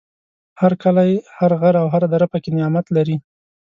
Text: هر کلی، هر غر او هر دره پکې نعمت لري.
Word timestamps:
هر 0.61 0.73
کلی، 0.83 1.13
هر 1.37 1.51
غر 1.61 1.75
او 1.81 1.87
هر 1.93 2.03
دره 2.13 2.27
پکې 2.31 2.49
نعمت 2.59 2.85
لري. 2.95 3.17